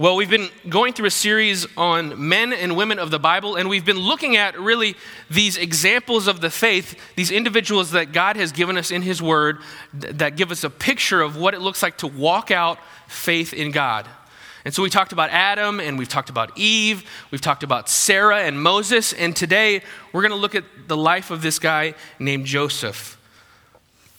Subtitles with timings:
[0.00, 3.68] Well, we've been going through a series on men and women of the Bible, and
[3.68, 4.94] we've been looking at really
[5.28, 9.58] these examples of the faith, these individuals that God has given us in His Word
[9.92, 13.72] that give us a picture of what it looks like to walk out faith in
[13.72, 14.06] God.
[14.64, 17.02] And so we talked about Adam, and we've talked about Eve,
[17.32, 21.32] we've talked about Sarah and Moses, and today we're going to look at the life
[21.32, 23.18] of this guy named Joseph.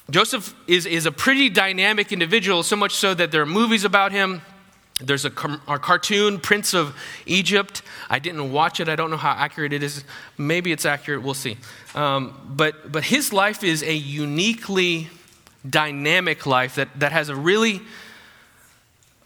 [0.09, 4.11] Joseph is, is a pretty dynamic individual, so much so that there are movies about
[4.11, 4.41] him.
[4.99, 5.31] There's a,
[5.67, 6.95] a, cartoon, Prince of
[7.25, 7.81] Egypt.
[8.09, 8.89] I didn't watch it.
[8.89, 10.03] I don't know how accurate it is.
[10.37, 11.23] Maybe it's accurate.
[11.23, 11.57] We'll see.
[11.95, 15.09] Um, but, but his life is a uniquely
[15.67, 17.81] dynamic life that, that has a really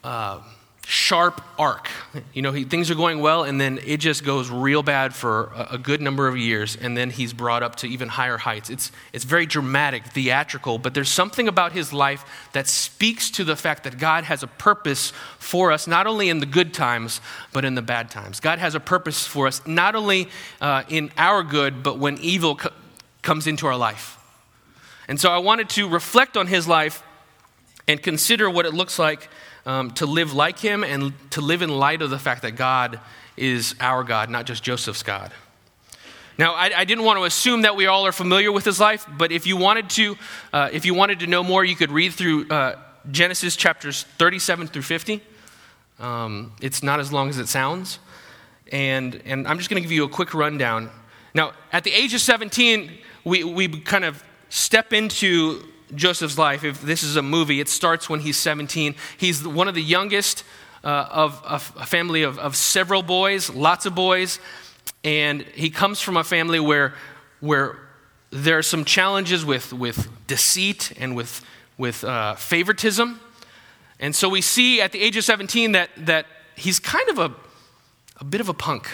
[0.04, 0.41] uh,
[0.86, 1.90] sharp arc.
[2.34, 5.52] You know, he, things are going well, and then it just goes real bad for
[5.56, 8.70] a, a, good number of years, and then he's brought up to even higher heights.
[8.70, 13.56] It's, it's very dramatic, theatrical, but there's something about his life that speaks to the
[13.56, 17.22] fact that God has a purpose for us, not only in the good times,
[17.54, 18.40] but in the bad times.
[18.40, 20.28] God has a purpose for us, not only
[20.59, 22.72] uh, in our good, but when evil co-
[23.22, 24.17] comes into our life.
[25.08, 27.04] And so I wanted to reflect on his life
[27.88, 29.30] and consider what it looks like
[29.66, 33.00] um, to live like him and to live in light of the fact that God
[33.38, 35.31] is our God, not just Joseph's God.
[36.38, 39.06] Now, I, I, didn't want to assume that we all are familiar with his life,
[39.17, 40.17] but if you wanted to,
[40.52, 42.80] uh, if you wanted to know more, you could read through uh,
[43.11, 45.22] Genesis chapters 37 through 50.
[46.00, 48.00] Um, it's not as long as it sounds,
[48.72, 50.89] and and I'm just going to give you a quick rundown.
[51.36, 52.92] Now, at the age of 17,
[53.23, 55.64] we we kind of step into
[55.95, 58.95] Joseph's life, if this is a movie, it starts when he's 17.
[59.17, 60.44] He's one of the youngest
[60.84, 64.39] uh, of, a family of, of several boys, lots of boys,
[65.04, 66.94] and he comes from a family where,
[67.39, 67.80] where
[68.31, 71.45] there are some challenges with, with deceit and with,
[71.78, 73.20] with uh, favoritism.
[74.00, 77.34] And so we see at the age of 17 that, that he's kind of a,
[78.20, 78.89] a bit of a punk.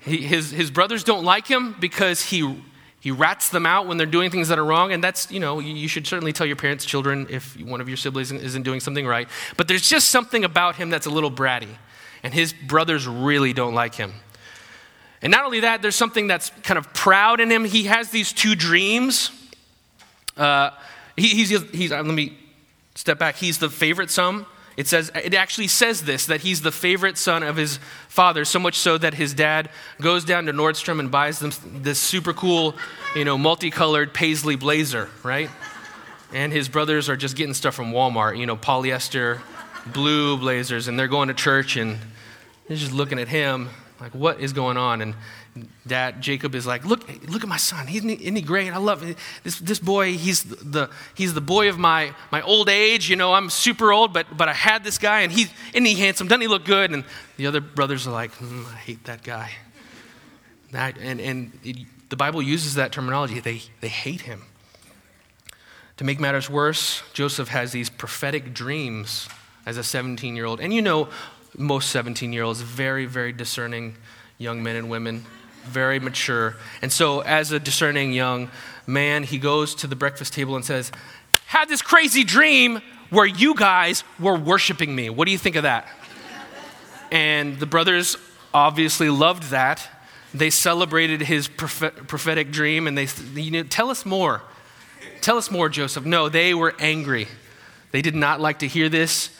[0.00, 2.62] He, his, his brothers don't like him because he
[3.00, 5.60] he rats them out when they're doing things that are wrong, and that's, you know,
[5.60, 9.06] you should certainly tell your parents, children, if one of your siblings isn't doing something
[9.06, 9.28] right.
[9.56, 11.76] But there's just something about him that's a little bratty,
[12.22, 14.12] and his brothers really don't like him.
[15.22, 17.64] And not only that, there's something that's kind of proud in him.
[17.64, 19.30] He has these two dreams.
[20.36, 20.70] Uh,
[21.16, 22.36] he, he's, he's, uh, let me
[22.94, 23.36] step back.
[23.36, 24.46] He's the favorite son
[24.78, 28.60] it says it actually says this that he's the favorite son of his father, so
[28.60, 31.50] much so that his dad goes down to Nordstrom and buys them
[31.82, 32.76] this super cool,
[33.16, 35.50] you know, multicolored paisley blazer, right?
[36.32, 39.40] And his brothers are just getting stuff from Walmart, you know, polyester
[39.84, 41.98] blue blazers, and they're going to church and
[42.68, 45.02] they're just looking at him like, what is going on?
[45.02, 45.16] And
[45.86, 47.86] dad Jacob is like, look, look at my son.
[47.86, 48.72] He's, isn't he great?
[48.72, 49.16] I love it.
[49.42, 50.12] this this boy.
[50.12, 53.08] He's the he's the boy of my my old age.
[53.08, 55.94] You know, I'm super old, but but I had this guy, and he's isn't he
[55.94, 56.28] handsome?
[56.28, 56.92] Doesn't he look good?
[56.92, 57.04] And
[57.36, 59.52] the other brothers are like, mm, I hate that guy.
[60.72, 63.40] That and and it, the Bible uses that terminology.
[63.40, 64.44] They they hate him.
[65.98, 69.28] To make matters worse, Joseph has these prophetic dreams
[69.66, 71.08] as a 17 year old, and you know,
[71.56, 73.96] most 17 year olds very very discerning
[74.38, 75.26] young men and women
[75.68, 76.56] very mature.
[76.82, 78.50] And so, as a discerning young
[78.86, 80.90] man, he goes to the breakfast table and says,
[81.46, 82.80] Had this crazy dream
[83.10, 85.10] where you guys were worshiping me.
[85.10, 85.88] What do you think of that?
[87.10, 88.16] And the brothers
[88.52, 89.88] obviously loved that.
[90.34, 93.08] They celebrated his prophetic dream and they,
[93.40, 94.42] you know, tell us more.
[95.20, 96.04] Tell us more, Joseph.
[96.04, 97.28] No, they were angry.
[97.92, 99.30] They did not like to hear this.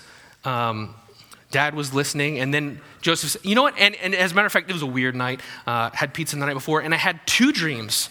[0.44, 0.94] Um,
[1.50, 3.74] Dad was listening, and then Joseph said, You know what?
[3.78, 5.40] And, and as a matter of fact, it was a weird night.
[5.66, 8.10] Uh, had pizza the night before, and I had two dreams.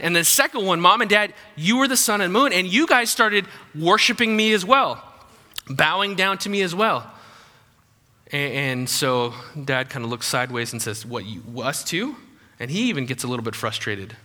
[0.00, 2.86] And the second one, Mom and Dad, you were the sun and moon, and you
[2.86, 5.02] guys started worshiping me as well,
[5.68, 7.10] bowing down to me as well.
[8.30, 9.34] And, and so
[9.64, 12.16] Dad kind of looks sideways and says, What, you, us too?
[12.60, 14.16] And he even gets a little bit frustrated.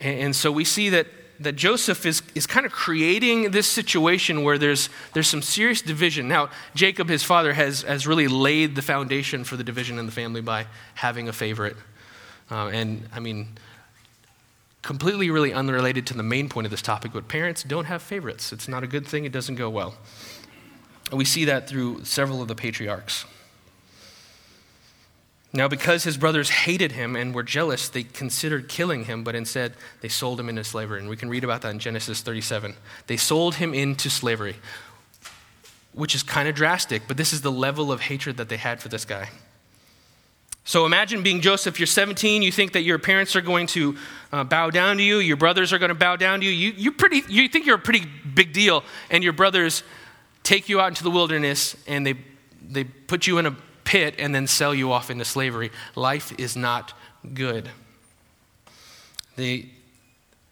[0.00, 1.06] And, and so we see that
[1.40, 6.28] that Joseph is, is kind of creating this situation where there's, there's some serious division.
[6.28, 10.12] Now, Jacob, his father, has, has really laid the foundation for the division in the
[10.12, 11.76] family by having a favorite.
[12.50, 13.48] Uh, and I mean,
[14.82, 18.52] completely really unrelated to the main point of this topic, but parents don't have favorites.
[18.52, 19.96] It's not a good thing, it doesn't go well.
[21.10, 23.24] And we see that through several of the patriarchs.
[25.56, 29.72] Now, because his brothers hated him and were jealous, they considered killing him, but instead
[30.02, 31.00] they sold him into slavery.
[31.00, 32.74] And we can read about that in Genesis 37.
[33.06, 34.56] They sold him into slavery,
[35.94, 38.82] which is kind of drastic, but this is the level of hatred that they had
[38.82, 39.30] for this guy.
[40.64, 43.96] So imagine being Joseph, you're 17, you think that your parents are going to
[44.32, 46.52] uh, bow down to you, your brothers are going to bow down to you.
[46.52, 48.04] You, you, pretty, you think you're a pretty
[48.34, 49.82] big deal, and your brothers
[50.42, 52.14] take you out into the wilderness and they
[52.68, 55.70] they put you in a pit and then sell you off into slavery.
[55.94, 56.92] Life is not
[57.32, 57.70] good.
[59.36, 59.70] They,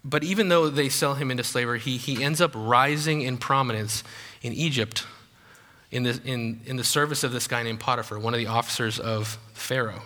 [0.02, 4.02] but even though they sell him into slavery, he, he ends up rising in prominence
[4.40, 5.04] in Egypt
[5.90, 8.98] in the, in, in the service of this guy named Potiphar, one of the officers
[8.98, 10.02] of Pharaoh.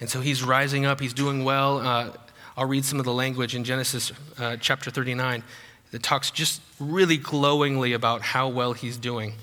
[0.00, 1.78] And so he's rising up, he's doing well.
[1.78, 2.10] Uh,
[2.56, 5.42] I'll read some of the language in Genesis uh, chapter 39
[5.92, 9.34] that talks just really glowingly about how well he's doing.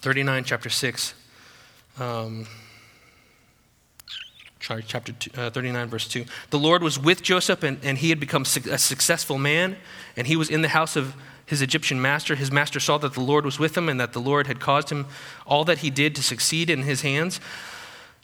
[0.00, 1.14] 39, chapter 6.
[1.98, 2.46] Um,
[4.58, 6.24] chapter two, uh, 39, verse 2.
[6.50, 9.76] The Lord was with Joseph, and, and he had become a successful man,
[10.16, 12.34] and he was in the house of his Egyptian master.
[12.34, 14.90] His master saw that the Lord was with him, and that the Lord had caused
[14.90, 15.06] him
[15.46, 17.40] all that he did to succeed in his hands.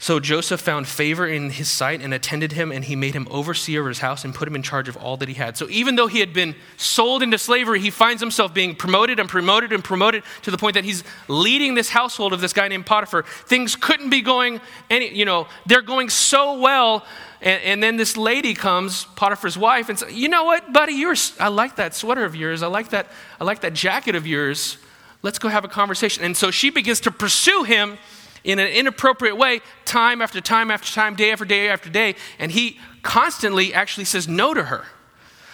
[0.00, 3.81] So Joseph found favor in his sight and attended him, and he made him overseer
[3.81, 5.56] of his house and put him in charge of all that he had.
[5.56, 9.29] So even though he had been sold into slavery, he finds himself being promoted and
[9.29, 12.87] promoted and promoted to the point that he's leading this household of this guy named
[12.87, 13.25] Potiphar.
[13.25, 17.05] Things couldn't be going any, you know, they're going so well.
[17.41, 20.93] And, and then this lady comes, Potiphar's wife, and says, "You know what, buddy?
[20.93, 21.35] Yours.
[21.41, 22.62] I like that sweater of yours.
[22.62, 23.09] I like that.
[23.41, 24.79] I like that jacket of yours.
[25.23, 27.99] Let's go have a conversation." And so she begins to pursue him
[28.44, 32.52] in an inappropriate way, time after time after time, day after day after day, and
[32.52, 34.85] he constantly actually says no to her.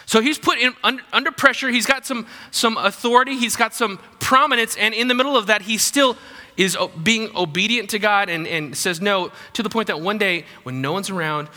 [0.06, 3.98] So he's put in, under, under pressure, he's got some, some authority, he's got some
[4.20, 6.16] prominence, and in the middle of that, he still
[6.56, 10.44] is being obedient to God and, and says no to the point that one day,
[10.62, 11.48] when no one's around,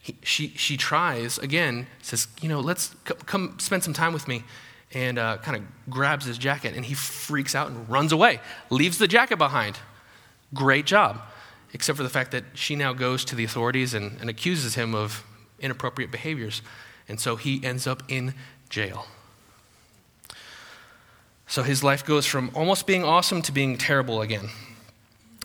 [0.00, 4.26] he, she, she tries again, says, You know, let's c- come spend some time with
[4.26, 4.44] me.
[4.94, 8.40] And uh, kind of grabs his jacket and he freaks out and runs away,
[8.70, 9.78] leaves the jacket behind.
[10.54, 11.20] Great job.
[11.72, 14.94] Except for the fact that she now goes to the authorities and, and accuses him
[14.94, 15.24] of
[15.60, 16.62] inappropriate behaviors.
[17.08, 18.34] And so he ends up in
[18.70, 19.06] jail.
[21.46, 24.50] So his life goes from almost being awesome to being terrible again.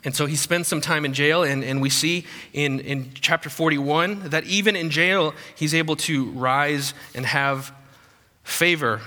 [0.06, 3.50] And so he spends some time in jail, and, and we see in, in chapter
[3.50, 7.74] 41 that even in jail, he's able to rise and have
[8.44, 9.00] favor.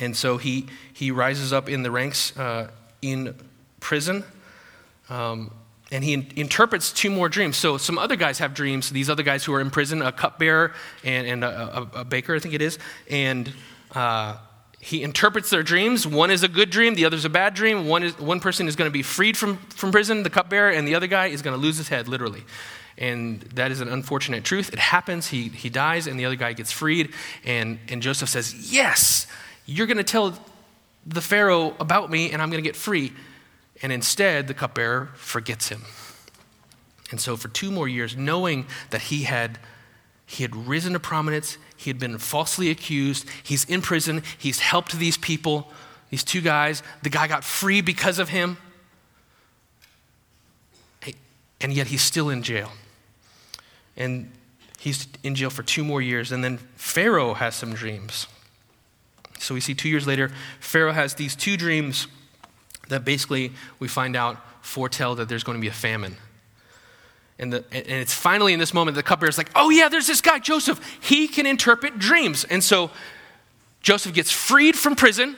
[0.00, 2.70] And so he, he rises up in the ranks uh,
[3.00, 3.36] in
[3.78, 4.24] prison.
[5.12, 5.50] Um,
[5.90, 7.58] and he in- interprets two more dreams.
[7.58, 8.88] So some other guys have dreams.
[8.88, 10.72] These other guys who are in prison, a cupbearer
[11.04, 12.78] and, and a, a, a, baker, I think it is.
[13.10, 13.52] And
[13.94, 14.38] uh,
[14.80, 16.06] he interprets their dreams.
[16.06, 17.88] One is a good dream, the other is a bad dream.
[17.88, 20.88] One, is, one person is going to be freed from, from prison, the cupbearer, and
[20.88, 22.42] the other guy is going to lose his head, literally.
[22.96, 24.72] And that is an unfortunate truth.
[24.72, 25.28] It happens.
[25.28, 27.12] He, he dies, and the other guy gets freed.
[27.44, 29.26] And, and Joseph says, Yes,
[29.66, 30.38] you're going to tell
[31.06, 33.12] the Pharaoh about me, and I'm going to get free.
[33.82, 35.82] And instead, the cupbearer forgets him.
[37.10, 39.58] And so, for two more years, knowing that he had,
[40.24, 44.98] he had risen to prominence, he had been falsely accused, he's in prison, he's helped
[44.98, 45.70] these people,
[46.10, 48.56] these two guys, the guy got free because of him,
[51.60, 52.72] and yet he's still in jail.
[53.96, 54.30] And
[54.78, 58.26] he's in jail for two more years, and then Pharaoh has some dreams.
[59.38, 60.30] So we see two years later,
[60.60, 62.06] Pharaoh has these two dreams
[62.92, 66.16] that basically we find out foretell that there's going to be a famine.
[67.38, 70.06] And, the, and it's finally in this moment the cupbearer is like, oh yeah, there's
[70.06, 70.80] this guy, Joseph.
[71.02, 72.44] He can interpret dreams.
[72.44, 72.90] And so
[73.80, 75.36] Joseph gets freed from prison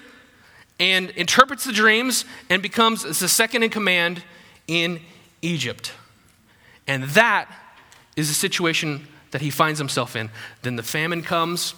[0.79, 4.23] and interprets the dreams and becomes the second in command
[4.67, 5.01] in
[5.41, 5.93] Egypt.
[6.87, 7.49] And that
[8.17, 10.31] is the situation that he finds himself in.
[10.63, 11.75] Then the famine comes.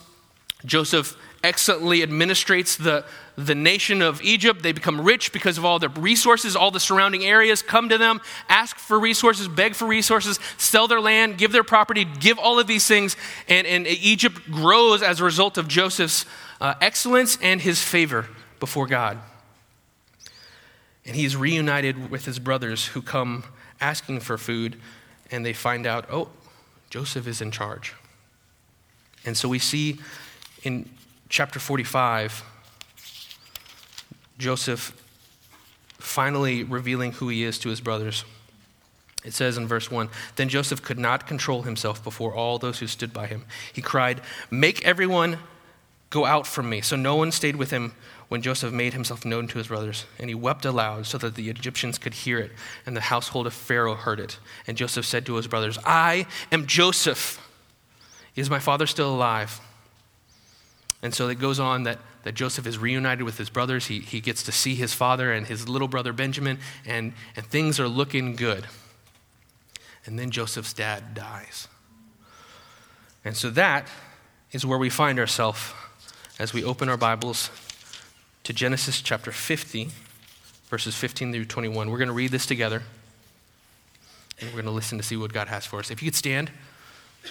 [0.64, 3.04] Joseph excellently administrates the,
[3.36, 4.62] the nation of Egypt.
[4.62, 8.20] They become rich because of all the resources, all the surrounding areas come to them,
[8.48, 12.66] ask for resources, beg for resources, sell their land, give their property, give all of
[12.66, 13.16] these things.
[13.48, 16.26] And, and Egypt grows as a result of Joseph's
[16.60, 18.26] uh, excellence and his favor
[18.58, 19.18] before God.
[21.04, 23.44] And he's reunited with his brothers who come
[23.80, 24.76] asking for food,
[25.30, 26.30] and they find out, oh,
[26.90, 27.94] Joseph is in charge.
[29.24, 30.00] And so we see
[30.66, 30.90] in
[31.28, 32.42] chapter 45,
[34.36, 35.00] Joseph
[35.96, 38.24] finally revealing who he is to his brothers.
[39.24, 42.88] It says in verse 1 Then Joseph could not control himself before all those who
[42.88, 43.44] stood by him.
[43.72, 44.20] He cried,
[44.50, 45.38] Make everyone
[46.10, 46.80] go out from me.
[46.80, 47.94] So no one stayed with him
[48.28, 50.04] when Joseph made himself known to his brothers.
[50.18, 52.50] And he wept aloud so that the Egyptians could hear it,
[52.84, 54.40] and the household of Pharaoh heard it.
[54.66, 57.40] And Joseph said to his brothers, I am Joseph.
[58.34, 59.60] Is my father still alive?
[61.06, 63.86] And so it goes on that, that Joseph is reunited with his brothers.
[63.86, 67.78] He, he gets to see his father and his little brother Benjamin, and, and things
[67.78, 68.66] are looking good.
[70.04, 71.68] And then Joseph's dad dies.
[73.24, 73.86] And so that
[74.50, 75.72] is where we find ourselves
[76.40, 77.52] as we open our Bibles
[78.42, 79.90] to Genesis chapter 50,
[80.68, 81.88] verses 15 through 21.
[81.88, 82.82] We're going to read this together,
[84.40, 85.92] and we're going to listen to see what God has for us.
[85.92, 86.50] If you could stand,
[87.22, 87.30] we're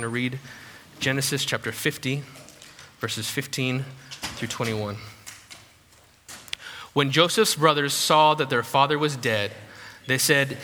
[0.00, 0.40] going to read
[0.98, 2.22] Genesis chapter 50,
[3.00, 4.96] verses 15 through 21.
[6.92, 9.52] When Joseph's brothers saw that their father was dead,
[10.06, 10.56] they said,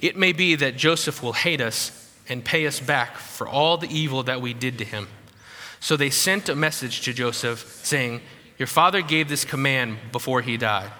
[0.00, 3.92] It may be that Joseph will hate us and pay us back for all the
[3.92, 5.08] evil that we did to him.
[5.80, 8.20] So they sent a message to Joseph saying,
[8.58, 10.90] Your father gave this command before he died.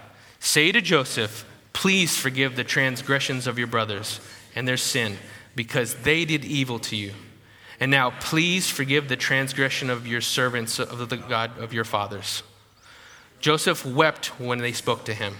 [0.40, 4.20] Say to Joseph, Please forgive the transgressions of your brothers
[4.56, 5.16] and their sin,
[5.54, 7.12] because they did evil to you.
[7.80, 12.42] And now, please forgive the transgression of your servants of the God of your fathers.
[13.40, 15.34] Joseph wept when they spoke to him.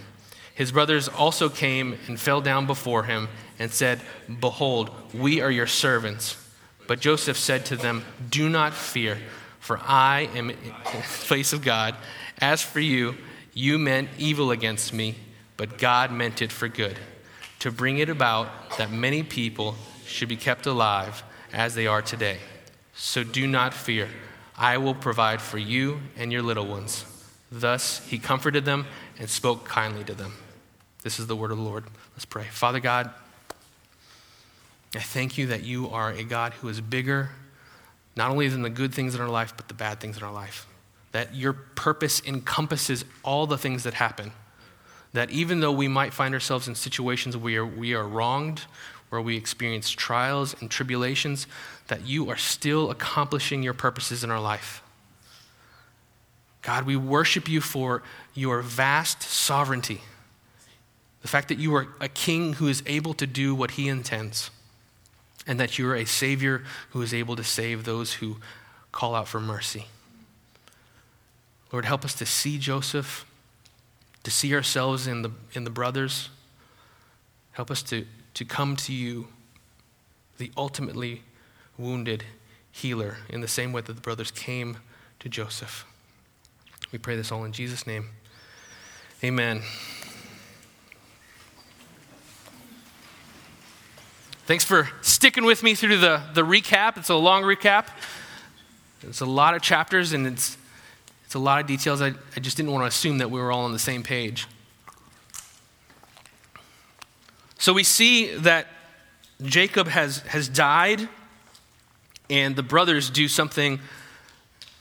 [0.55, 3.29] His brothers also came and fell down before him
[3.59, 4.01] and said,
[4.41, 6.37] Behold, we are your servants.
[6.87, 9.19] But Joseph said to them, Do not fear,
[9.59, 10.73] for I am in the
[11.27, 11.95] place of God.
[12.41, 13.17] As for you,
[13.53, 15.17] you meant evil against me,
[15.59, 16.99] but God meant it for good,
[17.59, 22.39] to bring it about that many people should be kept alive as they are today.
[22.95, 24.09] So do not fear.
[24.57, 27.05] I will provide for you and your little ones.
[27.51, 28.87] Thus he comforted them
[29.19, 30.35] and spoke kindly to them.
[31.03, 31.85] This is the word of the Lord.
[32.15, 32.45] Let's pray.
[32.45, 33.11] Father God,
[34.95, 37.31] I thank you that you are a God who is bigger,
[38.17, 40.33] not only than the good things in our life, but the bad things in our
[40.33, 40.67] life.
[41.13, 44.33] That your purpose encompasses all the things that happen.
[45.13, 48.63] That even though we might find ourselves in situations where we are wronged,
[49.11, 51.47] where we experience trials and tribulations,
[51.89, 54.83] that you are still accomplishing your purposes in our life.
[56.63, 58.03] God, we worship you for
[58.35, 60.01] your vast sovereignty,
[61.23, 64.51] the fact that you are a king who is able to do what he intends
[65.47, 68.37] and that you are a Savior who is able to save those who
[68.93, 69.87] call out for mercy.
[71.73, 73.25] Lord, help us to see Joseph,
[74.23, 76.29] to see ourselves in the, in the brothers.
[77.53, 78.07] Help us to,
[78.41, 79.29] to come to you,
[80.39, 81.21] the ultimately
[81.77, 82.25] wounded
[82.73, 84.79] healer, in the same way that the brothers came
[85.19, 85.85] to Joseph.
[86.91, 88.09] We pray this all in Jesus' name.
[89.23, 89.61] Amen.
[94.47, 96.97] Thanks for sticking with me through the, the recap.
[96.97, 97.89] It's a long recap.
[99.03, 100.57] It's a lot of chapters and it's,
[101.27, 102.01] it's a lot of details.
[102.01, 104.47] I, I just didn't want to assume that we were all on the same page.
[107.61, 108.69] So we see that
[109.43, 111.07] Jacob has, has died,
[112.31, 113.81] and the brothers do something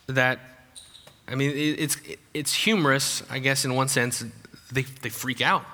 [0.07, 0.39] that,
[1.27, 1.97] I mean, it, it's,
[2.33, 4.23] it's humorous, I guess, in one sense.
[4.71, 5.65] They, they freak out.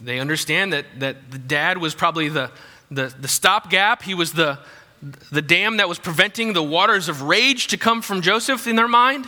[0.00, 2.52] They understand that, that the dad was probably the,
[2.92, 4.60] the, the stopgap, he was the,
[5.32, 8.88] the dam that was preventing the waters of rage to come from Joseph in their
[8.88, 9.26] mind.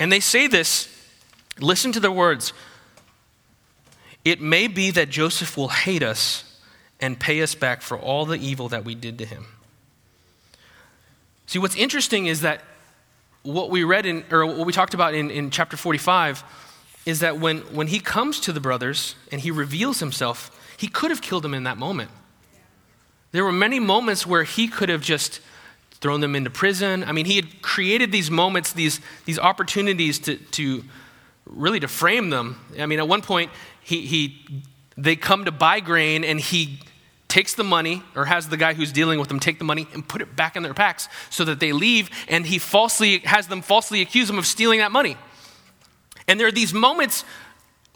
[0.00, 0.88] And they say this
[1.60, 2.52] listen to their words.
[4.24, 6.44] It may be that Joseph will hate us
[7.00, 9.46] and pay us back for all the evil that we did to him.
[11.46, 12.62] See, what's interesting is that
[13.42, 16.44] what we read in, or what we talked about in, in chapter 45
[17.06, 21.10] is that when, when he comes to the brothers and he reveals himself, he could
[21.10, 22.10] have killed them in that moment.
[23.32, 25.40] There were many moments where he could have just
[26.00, 27.02] thrown them into prison.
[27.04, 30.84] I mean, he had created these moments, these, these opportunities to, to
[31.48, 32.60] really to frame them.
[32.78, 33.50] I mean, at one point,
[33.82, 34.64] he, he,
[34.96, 36.80] they come to buy grain and he
[37.28, 40.06] takes the money or has the guy who's dealing with them take the money and
[40.06, 43.60] put it back in their packs so that they leave and he falsely has them
[43.60, 45.16] falsely accuse them of stealing that money.
[46.26, 47.24] And there are these moments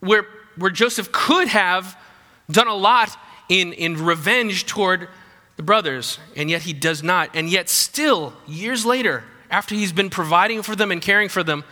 [0.00, 1.96] where, where Joseph could have
[2.50, 3.16] done a lot
[3.48, 5.08] in, in revenge toward
[5.56, 7.30] the brothers, and yet he does not.
[7.34, 11.64] And yet, still, years later, after he's been providing for them and caring for them,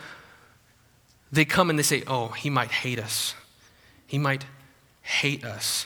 [1.31, 3.33] they come and they say, Oh, he might hate us.
[4.07, 4.45] He might
[5.01, 5.85] hate us.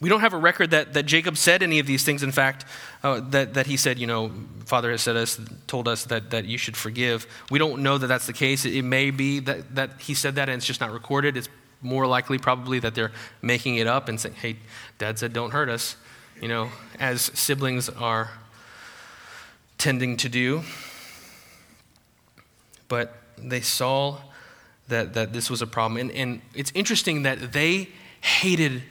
[0.00, 2.22] We don't have a record that, that Jacob said any of these things.
[2.22, 2.66] In fact,
[3.02, 4.30] uh, that, that he said, you know,
[4.66, 7.26] Father has said us, told us that, that you should forgive.
[7.50, 8.66] We don't know that that's the case.
[8.66, 11.36] It, it may be that, that he said that and it's just not recorded.
[11.36, 11.48] It's
[11.80, 14.56] more likely probably that they're making it up and saying, hey,
[14.98, 15.96] dad said don't hurt us,
[16.42, 18.32] you know, as siblings are
[19.78, 20.62] tending to do.
[22.88, 24.18] But they saw
[24.88, 26.00] that, that this was a problem.
[26.00, 27.88] And, and it's interesting that they
[28.20, 28.82] hated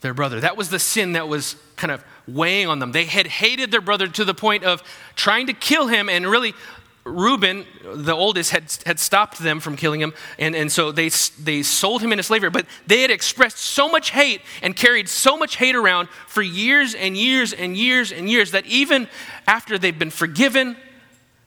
[0.00, 0.40] their brother.
[0.40, 2.92] That was the sin that was kind of weighing on them.
[2.92, 4.82] They had hated their brother to the point of
[5.14, 6.54] trying to kill him and really
[7.04, 11.08] Reuben, the oldest, had, had stopped them from killing him, and, and so they,
[11.40, 12.50] they sold him into slavery.
[12.50, 16.94] But they had expressed so much hate and carried so much hate around for years
[16.94, 19.08] and years and years and years that even
[19.46, 20.76] after they've been forgiven,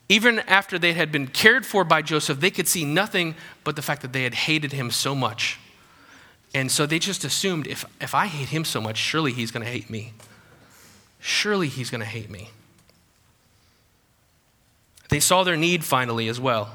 [0.10, 3.82] even after they had been cared for by Joseph, they could see nothing but the
[3.82, 5.60] fact that they had hated him so much.
[6.54, 9.66] And so they just assumed if, if I hate him so much, surely he's going
[9.66, 10.14] to hate me.
[11.20, 12.50] Surely he's going to hate me.
[15.10, 16.70] They saw their need finally as well.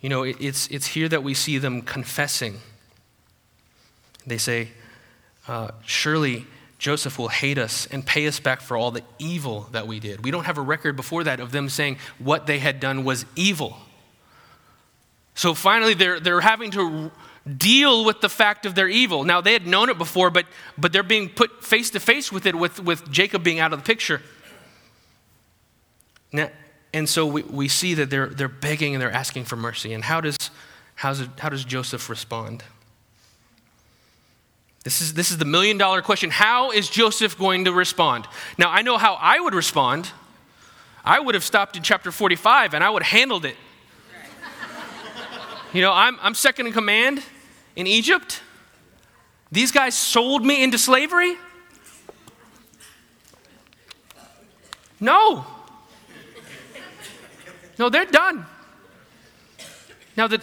[0.00, 2.58] You know, it, it's, it's here that we see them confessing.
[4.26, 4.68] They say,
[5.48, 6.46] uh, Surely
[6.80, 10.24] Joseph will hate us and pay us back for all the evil that we did.
[10.24, 13.26] We don't have a record before that of them saying what they had done was
[13.36, 13.76] evil.
[15.34, 17.12] So finally, they're, they're having to
[17.46, 19.24] deal with the fact of their evil.
[19.24, 20.46] Now, they had known it before, but,
[20.78, 23.78] but they're being put face to face with it with, with Jacob being out of
[23.78, 24.22] the picture.
[26.32, 26.48] Now,
[26.94, 29.92] and so we, we see that they're, they're begging and they're asking for mercy.
[29.92, 30.38] And how does,
[30.94, 32.64] how does, how does Joseph respond?
[34.82, 36.30] This is, this is the million dollar question.
[36.30, 38.26] How is Joseph going to respond?
[38.56, 40.10] Now, I know how I would respond.
[41.04, 43.56] I would have stopped in chapter 45 and I would have handled it.
[45.72, 47.22] You know, I'm, I'm second in command
[47.76, 48.42] in Egypt.
[49.52, 51.36] These guys sold me into slavery?
[54.98, 55.46] No.
[57.78, 58.46] No, they're done.
[60.16, 60.42] Now, that,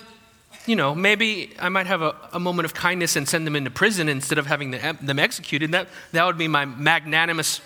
[0.68, 3.72] you know, maybe I might have a, a, moment of kindness and send them into
[3.72, 5.72] prison instead of having them executed.
[5.72, 7.62] That, that would be my magnanimous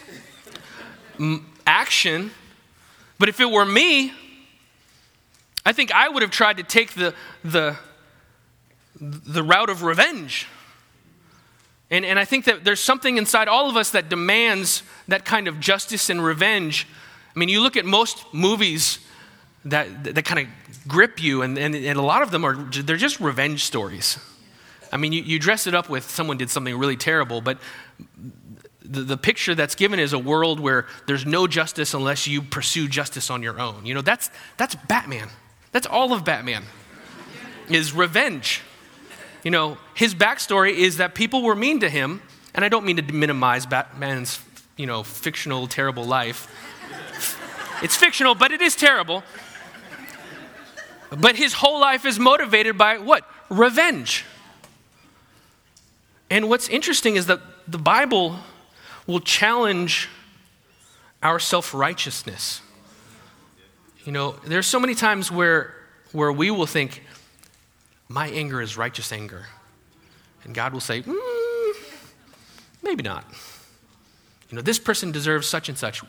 [1.65, 2.31] action.
[3.17, 4.13] But if it were me,
[5.65, 7.77] I think I would have tried to take the, the,
[8.99, 10.47] the route of revenge.
[11.89, 15.47] And, and I think that there's something inside all of us that demands that kind
[15.47, 16.87] of justice and revenge.
[17.35, 18.99] I mean, you look at most movies
[19.65, 22.97] that, that kind of grip you, and, and, and a lot of them are, they're
[22.97, 24.17] just revenge stories.
[24.91, 27.59] I mean, you, you dress it up with someone did something really terrible, but
[28.83, 32.87] the, the picture that's given is a world where there's no justice unless you pursue
[32.87, 33.85] justice on your own.
[33.85, 35.29] You know, that's, that's Batman.
[35.71, 36.63] That's all of Batman,
[37.69, 38.61] is revenge.
[39.43, 42.21] You know, his backstory is that people were mean to him,
[42.53, 44.41] and I don't mean to minimize Batman's,
[44.75, 46.47] you know, fictional, terrible life.
[47.81, 49.23] It's fictional, but it is terrible.
[51.11, 53.25] But his whole life is motivated by what?
[53.49, 54.25] Revenge.
[56.29, 58.37] And what's interesting is that the Bible
[59.05, 60.07] will challenge
[61.21, 62.61] our self righteousness.
[64.05, 65.75] You know, there's so many times where,
[66.13, 67.03] where we will think,
[68.07, 69.45] my anger is righteous anger.
[70.43, 71.75] And God will say, mm,
[72.81, 73.25] maybe not.
[74.49, 76.01] You know, this person deserves such and such.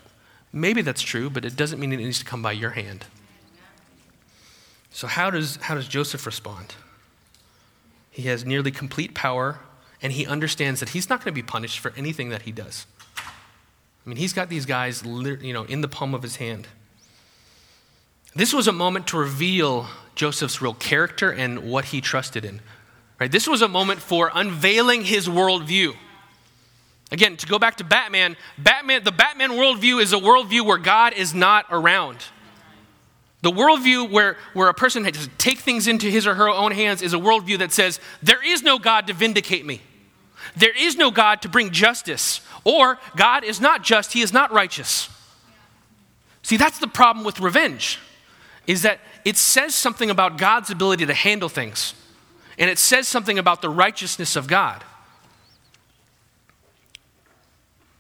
[0.53, 3.05] Maybe that's true, but it doesn't mean it needs to come by your hand.
[4.93, 6.75] So, how does, how does Joseph respond?
[8.11, 9.59] He has nearly complete power,
[10.03, 12.87] and he understands that he's not going to be punished for anything that he does.
[13.17, 16.69] I mean, he's got these guys you know, in the palm of his hand.
[18.35, 22.61] This was a moment to reveal Joseph's real character and what he trusted in.
[23.19, 23.31] Right?
[23.31, 25.95] This was a moment for unveiling his worldview.
[27.11, 31.13] Again, to go back to Batman, Batman, the Batman worldview is a worldview where God
[31.13, 32.19] is not around.
[33.43, 36.73] The worldview where, where a person has to take things into his or her own
[36.73, 39.83] hands is a worldview that says, there is no God to vindicate me.
[40.57, 42.41] There is no God to bring justice.
[42.65, 45.09] Or God is not just, he is not righteous.
[46.43, 47.99] See, that's the problem with revenge,
[48.67, 51.95] is that it says something about God's ability to handle things.
[52.59, 54.85] And it says something about the righteousness of God.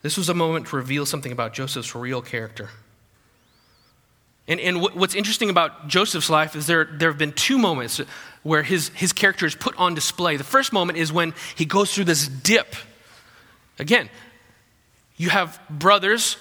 [0.02, 2.70] This was a moment to reveal something about Joseph's real character.
[4.48, 8.00] And, and what's interesting about Joseph's life is there, there have been two moments
[8.42, 10.36] where his, his character is put on display.
[10.36, 12.74] The first moment is when he goes through this dip.
[13.78, 14.10] Again,
[15.16, 16.36] you have brothers,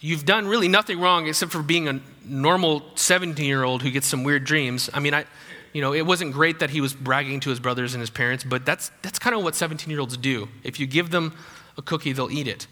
[0.00, 4.08] you've done really nothing wrong except for being a normal 17 year old who gets
[4.08, 4.90] some weird dreams.
[4.92, 5.24] I mean, I,
[5.72, 8.42] you know, it wasn't great that he was bragging to his brothers and his parents,
[8.42, 10.48] but that's, that's kind of what 17 year olds do.
[10.64, 11.34] If you give them
[11.78, 12.66] a cookie, they'll eat it.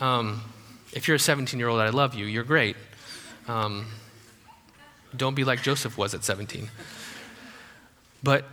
[0.00, 0.42] Um,
[0.92, 2.76] if you're a 17 year old, I love you, you're great.
[3.46, 3.86] Um,
[5.16, 6.68] don't be like Joseph was at 17.
[8.22, 8.44] But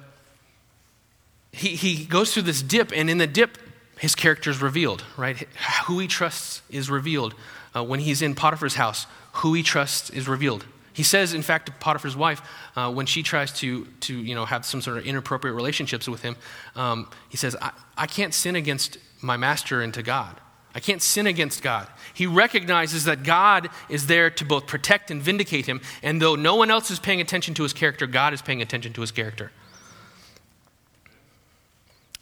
[1.52, 3.58] he, he goes through this dip, and in the dip,
[4.00, 5.38] his character is revealed, right?
[5.86, 7.36] Who he trusts is revealed.
[7.76, 10.66] Uh, when he's in Potiphar's house, who he trusts is revealed.
[10.94, 12.42] He says, in fact, to Potiphar's wife,
[12.76, 16.22] uh, when she tries to, to you know, have some sort of inappropriate relationships with
[16.22, 16.36] him,
[16.76, 20.40] um, he says, I, I can't sin against my master and to God.
[20.74, 21.88] I can't sin against God.
[22.14, 26.56] He recognizes that God is there to both protect and vindicate him, and though no
[26.56, 29.52] one else is paying attention to his character, God is paying attention to his character.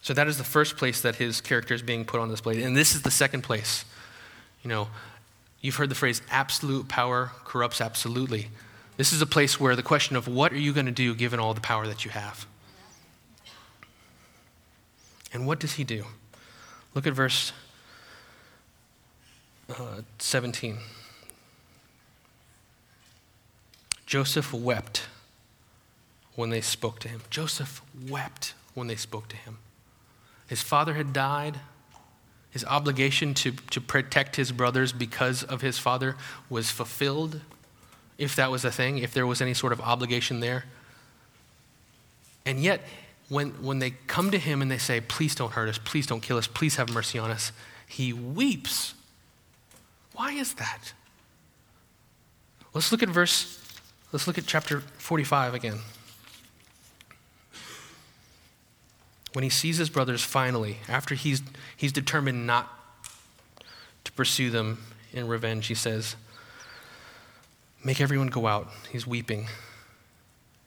[0.02, 2.64] So that is the first place that his character is being put on display.
[2.64, 3.86] And this is the second place.
[4.64, 4.88] You know,
[5.62, 8.50] you've heard the phrase absolute power corrupts absolutely.
[8.98, 11.40] This is a place where the question of what are you going to do given
[11.40, 12.48] all the power that you have?
[15.32, 16.06] And what does he do?
[16.96, 17.54] Look at verse
[19.70, 20.78] uh, 17.
[24.06, 25.08] Joseph wept
[26.36, 27.22] when they spoke to him.
[27.30, 29.58] Joseph wept when they spoke to him.
[30.48, 31.60] His father had died.
[32.50, 36.16] His obligation to, to protect his brothers because of his father
[36.50, 37.42] was fulfilled,
[38.18, 40.66] if that was a thing, if there was any sort of obligation there.
[42.46, 42.82] And yet,
[43.28, 46.22] when, when they come to him and they say, Please don't hurt us, please don't
[46.22, 47.52] kill us, please have mercy on us,
[47.88, 48.96] he weeps.
[50.20, 50.92] Why is that?
[52.74, 53.58] Let's look at verse,
[54.12, 55.80] let's look at chapter 45 again.
[59.32, 61.42] when he sees his brothers finally, after he's,
[61.78, 62.68] he's determined not
[64.04, 64.80] to pursue them
[65.14, 66.18] in revenge, he says,
[67.82, 68.68] Make everyone go out.
[68.92, 69.48] He's weeping.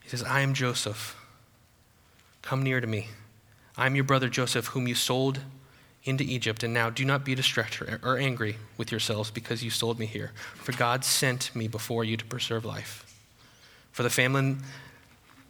[0.01, 1.15] He says, I am Joseph.
[2.41, 3.09] Come near to me.
[3.77, 5.41] I am your brother Joseph, whom you sold
[6.05, 6.63] into Egypt.
[6.63, 10.31] And now do not be distressed or angry with yourselves because you sold me here.
[10.55, 13.05] For God sent me before you to preserve life.
[13.91, 14.63] For the famine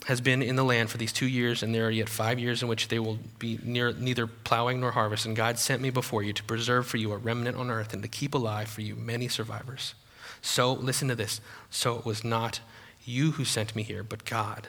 [0.06, 2.62] has been in the land for these two years, and there are yet five years
[2.62, 5.26] in which they will be near, neither plowing nor harvest.
[5.26, 8.02] And God sent me before you to preserve for you a remnant on earth and
[8.04, 9.96] to keep alive for you many survivors.
[10.42, 11.40] So, listen to this.
[11.70, 12.60] So it was not
[13.06, 14.68] you who sent me here, but God.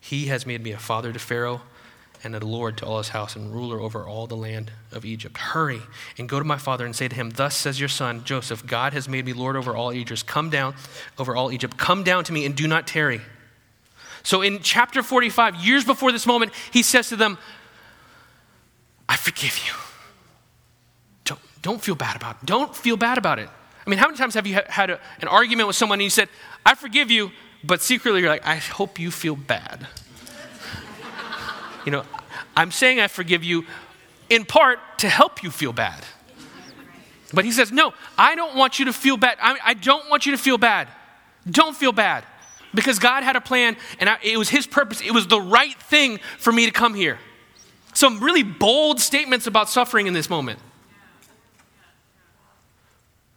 [0.00, 1.60] He has made me a father to Pharaoh
[2.22, 5.36] and a lord to all his house and ruler over all the land of Egypt.
[5.36, 5.80] Hurry
[6.18, 8.92] and go to my father and say to him, Thus says your son Joseph, God
[8.92, 10.26] has made me lord over all Egypt.
[10.26, 10.74] Come down
[11.18, 11.76] over all Egypt.
[11.76, 13.20] Come down to me and do not tarry.
[14.22, 17.38] So in chapter 45, years before this moment, he says to them,
[19.08, 19.72] I forgive you.
[21.24, 22.46] Don't, don't feel bad about it.
[22.46, 23.48] Don't feel bad about it.
[23.86, 26.10] I mean, how many times have you had a, an argument with someone and you
[26.10, 26.28] said,
[26.64, 27.30] I forgive you,
[27.64, 29.86] but secretly you're like, I hope you feel bad.
[31.84, 32.04] You know,
[32.56, 33.64] I'm saying I forgive you
[34.28, 36.04] in part to help you feel bad.
[37.32, 39.38] But he says, No, I don't want you to feel bad.
[39.40, 40.88] I, I don't want you to feel bad.
[41.48, 42.24] Don't feel bad
[42.74, 45.00] because God had a plan and I, it was His purpose.
[45.00, 47.18] It was the right thing for me to come here.
[47.92, 50.60] Some really bold statements about suffering in this moment.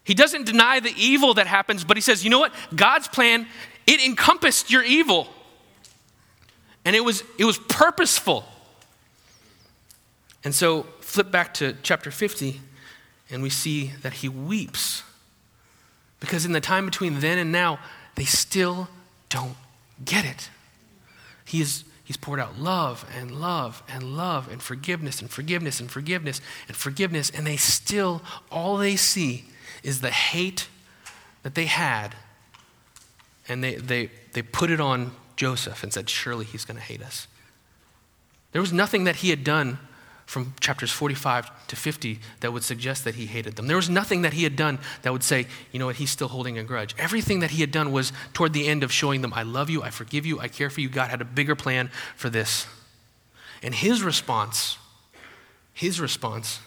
[0.03, 2.53] He doesn't deny the evil that happens, but he says, you know what?
[2.75, 3.47] God's plan,
[3.87, 5.27] it encompassed your evil.
[6.85, 8.45] And it was, it was purposeful.
[10.43, 12.59] And so, flip back to chapter 50,
[13.29, 15.03] and we see that he weeps.
[16.19, 17.79] Because in the time between then and now,
[18.15, 18.89] they still
[19.29, 19.55] don't
[20.03, 20.49] get it.
[21.45, 26.41] He's, he's poured out love and love and love and forgiveness and forgiveness and forgiveness
[26.67, 29.45] and forgiveness, and they still, all they see
[29.81, 30.67] is the hate
[31.43, 32.15] that they had,
[33.47, 37.01] and they, they, they put it on Joseph and said, Surely he's going to hate
[37.01, 37.27] us.
[38.51, 39.79] There was nothing that he had done
[40.25, 43.67] from chapters 45 to 50 that would suggest that he hated them.
[43.67, 46.29] There was nothing that he had done that would say, you know what, he's still
[46.29, 46.95] holding a grudge.
[46.97, 49.83] Everything that he had done was toward the end of showing them, I love you,
[49.83, 50.89] I forgive you, I care for you.
[50.89, 52.67] God had a bigger plan for this.
[53.61, 54.77] And his response,
[55.73, 56.59] his response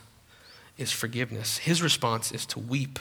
[0.79, 1.59] is forgiveness.
[1.59, 2.99] His response is to weep.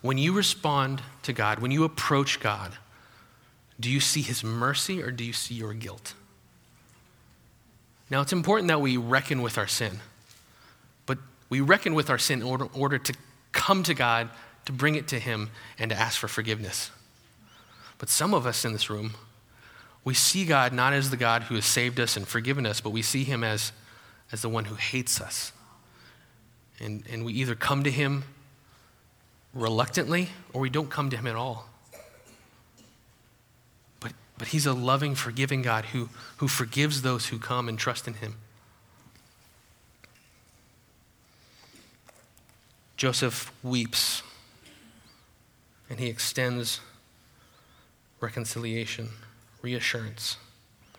[0.00, 2.72] When you respond to God, when you approach God,
[3.80, 6.14] do you see his mercy or do you see your guilt?
[8.10, 10.00] Now, it's important that we reckon with our sin,
[11.06, 11.18] but
[11.50, 13.14] we reckon with our sin in order, order to
[13.52, 14.30] come to God,
[14.64, 16.90] to bring it to him, and to ask for forgiveness.
[17.98, 19.14] But some of us in this room,
[20.04, 22.90] we see God not as the God who has saved us and forgiven us, but
[22.90, 23.72] we see him as,
[24.32, 25.52] as the one who hates us.
[26.80, 28.24] And, and we either come to him
[29.58, 31.68] reluctantly or we don't come to him at all.
[34.00, 38.06] But but he's a loving, forgiving God who, who forgives those who come and trust
[38.06, 38.36] in him.
[42.96, 44.22] Joseph weeps
[45.90, 46.80] and he extends
[48.20, 49.10] reconciliation,
[49.62, 50.36] reassurance.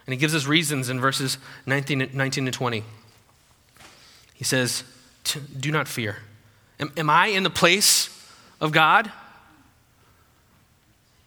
[0.06, 2.84] And he gives us reasons in verses 19, 19 and 20.
[4.34, 4.84] He says,
[5.60, 6.18] Do not fear.
[6.80, 8.10] Am, am I in the place
[8.62, 9.12] of God?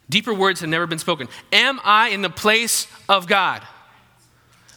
[0.09, 1.27] Deeper words had never been spoken.
[1.51, 3.63] Am I in the place of God?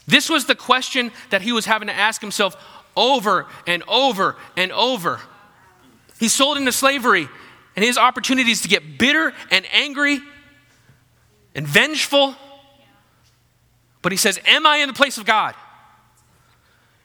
[0.07, 2.55] This was the question that he was having to ask himself
[2.95, 5.19] over and over and over.
[6.19, 7.27] He's sold into slavery,
[7.75, 10.19] and his opportunities to get bitter and angry
[11.53, 12.35] and vengeful.
[14.01, 15.53] But he says, Am I in the place of God?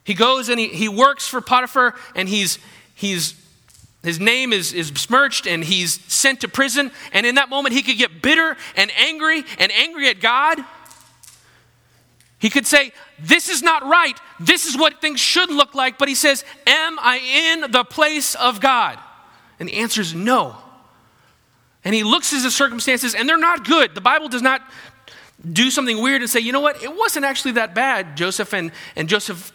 [0.05, 2.59] He goes and he, he works for Potiphar, and he's,
[2.95, 3.35] he's
[4.03, 6.91] his name is, is smirched and he's sent to prison.
[7.13, 10.59] And in that moment, he could get bitter and angry and angry at God.
[12.39, 14.19] He could say, This is not right.
[14.41, 15.99] This is what things should look like.
[15.99, 18.99] But he says, Am I in the place of God?
[19.61, 20.57] And the answer is no.
[21.85, 23.95] And he looks at the circumstances, and they're not good.
[23.95, 24.63] The Bible does not
[25.51, 28.53] do something weird and say, you know what, it wasn't actually that bad, Joseph.
[28.55, 29.53] And, and Joseph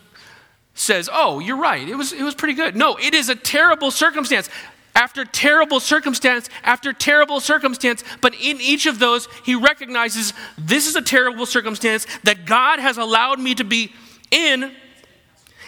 [0.78, 2.76] says, oh, you're right, it was, it was pretty good.
[2.76, 4.50] No, it is a terrible circumstance.
[4.96, 10.96] After terrible circumstance, after terrible circumstance, but in each of those, he recognizes this is
[10.96, 13.92] a terrible circumstance that God has allowed me to be
[14.32, 14.72] in.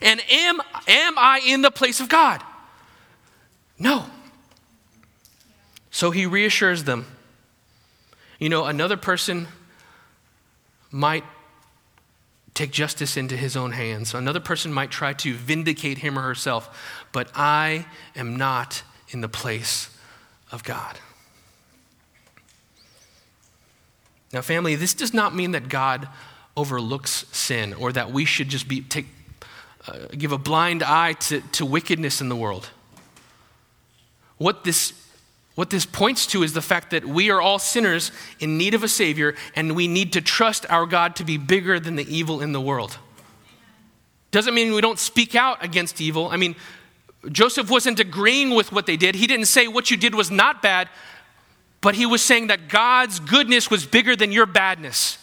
[0.01, 2.41] And am, am I in the place of God?
[3.77, 4.05] No.
[5.91, 7.05] So he reassures them.
[8.39, 9.47] You know, another person
[10.91, 11.23] might
[12.59, 14.13] take justice into his own hands.
[14.13, 17.85] Another person might try to vindicate him or herself, but I
[18.17, 19.89] am not in the place
[20.51, 20.99] of God.
[24.33, 26.09] Now, family, this does not mean that God
[26.57, 29.07] overlooks sin or that we should just be, take,
[29.87, 32.71] uh, give a blind eye to, to wickedness in the world.
[34.37, 34.91] What this
[35.59, 38.81] what this points to is the fact that we are all sinners in need of
[38.81, 42.39] a Savior, and we need to trust our God to be bigger than the evil
[42.39, 42.97] in the world.
[44.31, 46.29] Doesn't mean we don't speak out against evil.
[46.29, 46.55] I mean,
[47.29, 49.15] Joseph wasn't agreeing with what they did.
[49.15, 50.87] He didn't say what you did was not bad,
[51.81, 55.17] but he was saying that God's goodness was bigger than your badness.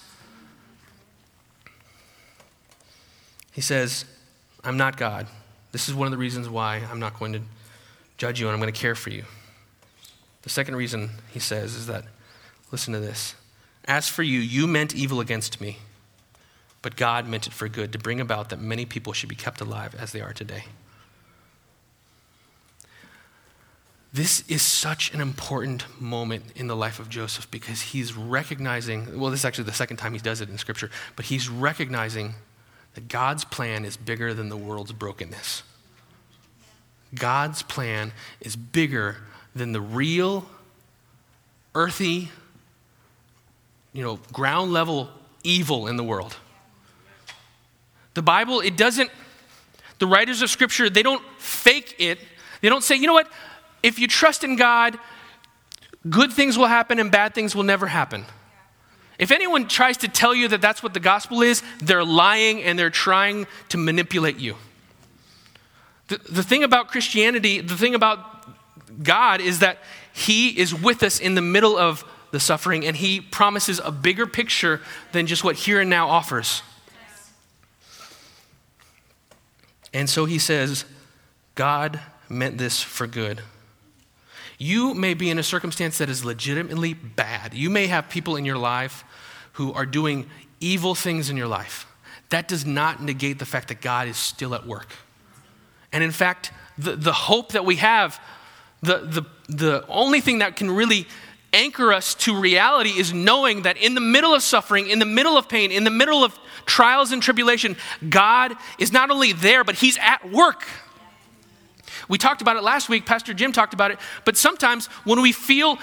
[3.53, 4.05] He says,
[4.63, 5.29] I'm not God.
[5.73, 7.41] This is one of the reasons why I'm not going to
[8.19, 9.25] judge you and I'm going to care for you.
[10.47, 12.05] The second reason he says is that,
[12.71, 13.35] listen to this.
[13.85, 15.79] As for you, you meant evil against me,
[16.83, 19.61] but God meant it for good to bring about that many people should be kept
[19.61, 20.67] alive as they are today.
[24.13, 29.33] This is such an important moment in the life of Joseph because he's recognizing, well,
[29.33, 32.37] this is actually the second time he does it in Scripture, but he's recognizing
[32.95, 35.65] that God's plan is bigger than the world's brokenness.
[37.17, 39.17] God's plan is bigger
[39.57, 40.45] than the real,
[41.75, 42.31] earthy,
[43.93, 45.09] you know, ground level
[45.43, 46.37] evil in the world.
[48.13, 49.11] The Bible, it doesn't,
[49.99, 52.19] the writers of Scripture, they don't fake it.
[52.61, 53.31] They don't say, you know what,
[53.83, 54.99] if you trust in God,
[56.09, 58.27] good things will happen and bad things will never happen.
[59.19, 62.79] If anyone tries to tell you that that's what the gospel is, they're lying and
[62.79, 64.57] they're trying to manipulate you.
[66.09, 68.36] The, the thing about Christianity, the thing about
[69.03, 69.79] God is that
[70.13, 74.27] He is with us in the middle of the suffering and He promises a bigger
[74.27, 74.81] picture
[75.13, 76.63] than just what here and now offers.
[79.93, 80.85] And so He says,
[81.55, 83.41] God meant this for good.
[84.59, 87.55] You may be in a circumstance that is legitimately bad.
[87.55, 89.05] You may have people in your life
[89.53, 90.29] who are doing
[90.61, 91.87] evil things in your life.
[92.31, 94.89] That does not negate the fact that God is still at work.
[95.93, 98.21] And in fact, the, the hope that we have
[98.83, 101.07] the, the, the only thing that can really
[101.53, 105.37] anchor us to reality is knowing that in the middle of suffering, in the middle
[105.37, 107.77] of pain, in the middle of trials and tribulation,
[108.09, 110.67] God is not only there, but He's at work.
[112.09, 115.33] We talked about it last week, Pastor Jim talked about it, but sometimes when we
[115.33, 115.79] feel,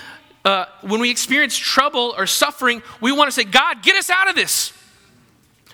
[0.46, 4.30] uh, when we experience trouble or suffering, we want to say, God, get us out
[4.30, 4.74] of this.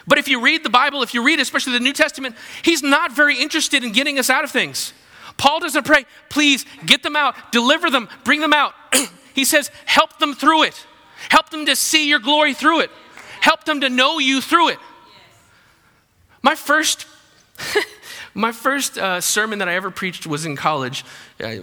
[0.08, 3.12] But if you read the Bible, if you read especially the New Testament, He's not
[3.12, 4.94] very interested in getting us out of things.
[5.40, 8.74] Paul doesn't pray, please get them out, deliver them, bring them out.
[9.34, 10.86] he says, help them through it.
[11.30, 12.92] Help them to see your glory through it.
[13.40, 14.80] Help them to know you through it.
[16.42, 17.08] My first,
[18.34, 21.06] my first uh, sermon that I ever preached was in college.
[21.40, 21.56] Uh,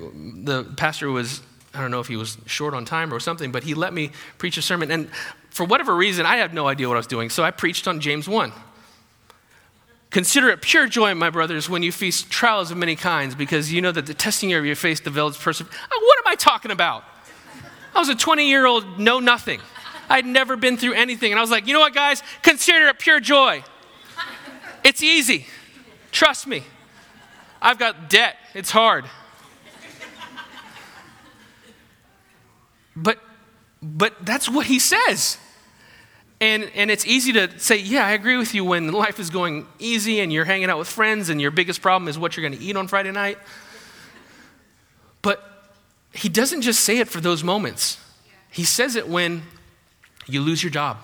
[0.42, 1.42] the pastor was,
[1.74, 4.10] I don't know if he was short on time or something, but he let me
[4.38, 4.90] preach a sermon.
[4.90, 5.10] And
[5.50, 7.28] for whatever reason, I had no idea what I was doing.
[7.28, 8.52] So I preached on James 1.
[10.10, 13.82] Consider it pure joy, my brothers, when you face trials of many kinds, because you
[13.82, 15.76] know that the testing of your faith develops perseverance.
[15.84, 17.04] Uh, what am I talking about?
[17.94, 19.60] I was a 20 year old, know nothing.
[20.08, 21.32] I'd never been through anything.
[21.32, 22.22] And I was like, you know what, guys?
[22.42, 23.64] Consider it pure joy.
[24.84, 25.46] It's easy.
[26.12, 26.62] Trust me.
[27.60, 29.06] I've got debt, it's hard.
[32.94, 33.18] But,
[33.82, 35.38] but that's what he says.
[36.40, 39.66] And, and it's easy to say, yeah, I agree with you when life is going
[39.78, 42.58] easy and you're hanging out with friends and your biggest problem is what you're going
[42.58, 43.38] to eat on Friday night.
[45.22, 45.42] But
[46.12, 47.98] he doesn't just say it for those moments,
[48.50, 49.42] he says it when
[50.26, 50.98] you lose your job.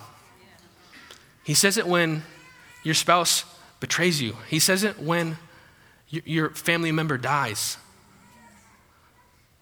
[1.44, 2.22] He says it when
[2.82, 3.44] your spouse
[3.80, 4.36] betrays you.
[4.48, 5.38] He says it when
[6.08, 7.78] your family member dies.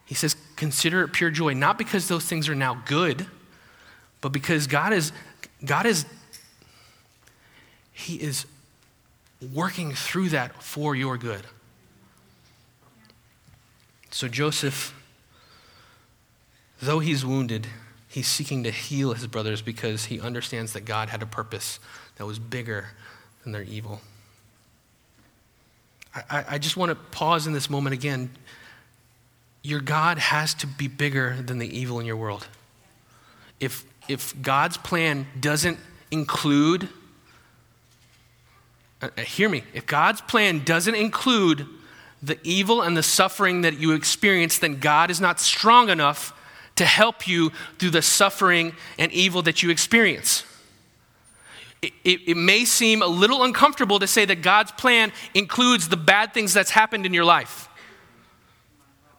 [0.04, 3.26] He says, consider it pure joy, not because those things are now good,
[4.20, 5.12] but because God is,
[5.64, 6.07] God is,
[7.92, 8.46] He is
[9.53, 11.46] working through that for your good.
[14.11, 14.94] So Joseph,
[16.83, 17.66] though he's wounded,
[18.09, 21.79] he's seeking to heal his brothers because he understands that God had a purpose
[22.16, 22.88] that was bigger
[23.42, 24.01] than their evil.
[26.14, 28.31] I, I just want to pause in this moment again.
[29.62, 32.49] Your God has to be bigger than the evil in your world.
[33.61, 35.79] If, if God's plan doesn't
[36.11, 36.88] include,
[39.01, 41.66] uh, uh hear me, if God's plan doesn't include
[42.20, 46.35] the evil and the suffering that you experience, then God is not strong enough
[46.75, 50.44] to help you through the suffering and evil that you experience.
[51.81, 55.96] It, it, it, may seem a little uncomfortable to say that God's plan includes the
[55.96, 57.69] bad things that's happened in your life.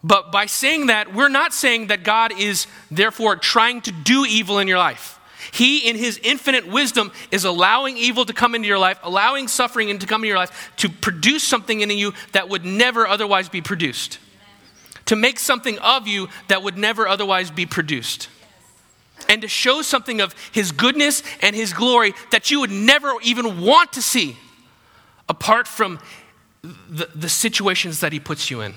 [0.04, 4.58] But by saying that, we're not saying that God is therefore trying to do evil
[4.58, 5.20] in your life.
[5.52, 9.96] He, in his infinite wisdom, is allowing evil to come into your life, allowing suffering
[9.96, 13.60] to come into your life to produce something in you that would never otherwise be
[13.60, 14.18] produced,
[15.06, 18.28] to make something of you that would never otherwise be produced,
[19.28, 23.60] and to show something of his goodness and his glory that you would never even
[23.60, 24.36] want to see
[25.28, 25.98] apart from
[26.62, 28.74] the, the situations that he puts you in.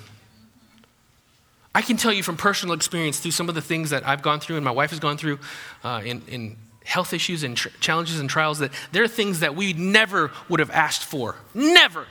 [1.75, 4.39] I can tell you from personal experience through some of the things that I've gone
[4.39, 5.39] through and my wife has gone through
[5.83, 9.57] uh, in, in health issues and tr- challenges and trials that there are things that
[9.57, 11.35] we never would have asked for.
[11.53, 12.07] Never.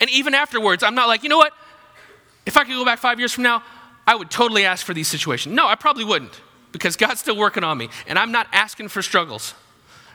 [0.00, 1.52] And even afterwards, I'm not like, you know what?
[2.44, 3.62] If I could go back five years from now,
[4.04, 5.54] I would totally ask for these situations.
[5.54, 6.40] No, I probably wouldn't
[6.72, 9.54] because God's still working on me and I'm not asking for struggles.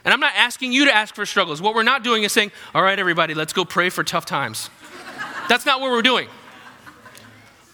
[0.03, 1.61] And I'm not asking you to ask for struggles.
[1.61, 4.69] What we're not doing is saying, all right, everybody, let's go pray for tough times.
[5.47, 6.27] That's not what we're doing.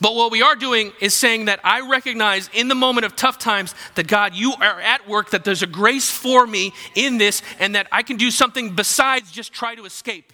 [0.01, 3.39] But what we are doing is saying that I recognize in the moment of tough
[3.39, 7.41] times that God, you are at work, that there's a grace for me in this,
[7.59, 10.33] and that I can do something besides just try to escape.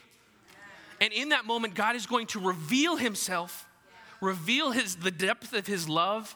[0.99, 3.67] And in that moment, God is going to reveal Himself,
[4.19, 6.35] reveal his, the depth of His love.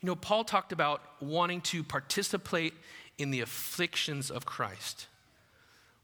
[0.00, 2.74] You know, Paul talked about wanting to participate
[3.18, 5.06] in the afflictions of Christ,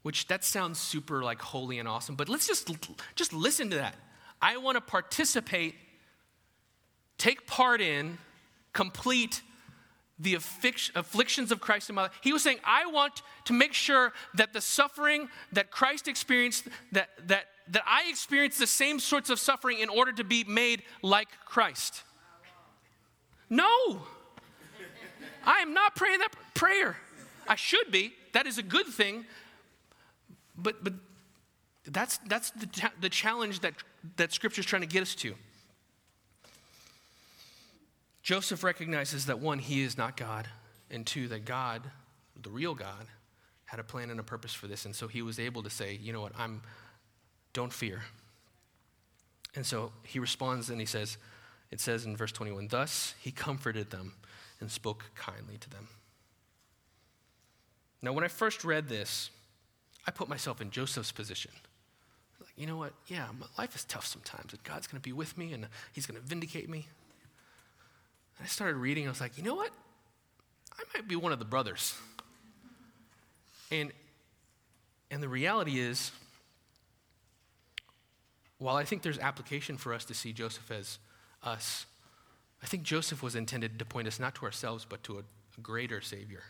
[0.03, 2.69] which that sounds super like holy and awesome, but let's just,
[3.15, 3.95] just listen to that.
[4.43, 5.73] I want to participate,
[7.17, 8.17] take part in,
[8.73, 9.41] complete
[10.19, 12.11] the afflictions of Christ in my life.
[12.21, 17.07] He was saying, I want to make sure that the suffering that Christ experienced, that,
[17.27, 21.29] that, that I experience the same sorts of suffering in order to be made like
[21.45, 22.03] Christ.
[23.49, 24.01] No,
[25.45, 26.97] I am not praying that prayer.
[27.47, 28.13] I should be.
[28.33, 29.23] That is a good thing.
[30.57, 30.93] But, but
[31.85, 33.73] that's, that's the, the challenge that,
[34.17, 35.33] that Scripture is trying to get us to.
[38.21, 40.47] Joseph recognizes that one, he is not God,
[40.89, 41.81] and two, that God,
[42.41, 43.05] the real God,
[43.65, 44.85] had a plan and a purpose for this.
[44.85, 46.61] And so he was able to say, you know what, I'm,
[47.53, 48.01] don't fear.
[49.55, 51.17] And so he responds and he says,
[51.71, 54.13] it says in verse 21, thus he comforted them
[54.59, 55.87] and spoke kindly to them.
[58.01, 59.29] Now, when I first read this,
[60.05, 61.51] I put myself in Joseph's position
[62.55, 62.93] you know what?
[63.07, 66.19] Yeah, life is tough sometimes, and God's going to be with me, and He's going
[66.19, 66.87] to vindicate me.
[68.37, 69.71] And I started reading, I was like, you know what?
[70.77, 71.95] I might be one of the brothers.
[73.71, 73.91] And,
[75.09, 76.11] and the reality is,
[78.59, 80.99] while I think there's application for us to see Joseph as
[81.43, 81.85] us,
[82.61, 85.23] I think Joseph was intended to point us not to ourselves, but to a,
[85.57, 86.43] a greater Savior.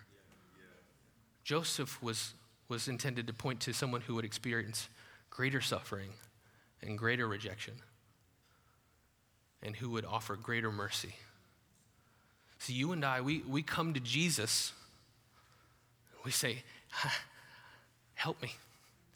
[1.44, 2.34] Joseph was,
[2.70, 4.90] was intended to point to someone who would experience
[5.34, 6.10] greater suffering
[6.84, 7.74] and greater rejection,
[9.64, 11.16] and who would offer greater mercy.
[12.60, 14.74] So, you and I, we, we come to Jesus,
[16.24, 16.64] we say,
[18.14, 18.54] Help me.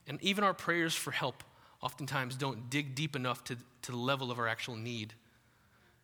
[0.07, 1.43] And even our prayers for help
[1.81, 5.13] oftentimes don't dig deep enough to, to the level of our actual need.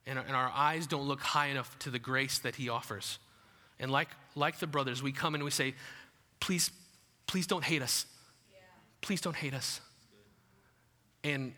[0.06, 3.18] And our, and our eyes don't look high enough to the grace that He offers.
[3.80, 5.74] And like, like the brothers, we come and we say,
[6.40, 6.70] Please,
[7.26, 8.06] please don't hate us.
[9.02, 9.82] Please don't hate us.
[11.24, 11.54] And